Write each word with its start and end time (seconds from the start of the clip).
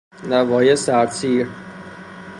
نواحی 0.29 0.75
سردسیر 0.75 1.47